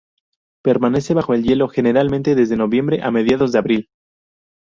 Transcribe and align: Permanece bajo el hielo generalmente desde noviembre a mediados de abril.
Permanece 0.63 1.13
bajo 1.13 1.35
el 1.35 1.43
hielo 1.43 1.67
generalmente 1.69 2.33
desde 2.33 2.57
noviembre 2.57 3.03
a 3.03 3.11
mediados 3.11 3.51
de 3.51 3.59
abril. 3.59 3.89